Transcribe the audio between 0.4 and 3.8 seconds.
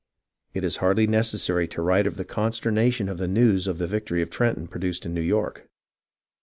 It is hardly necessary to write of the consternation the news of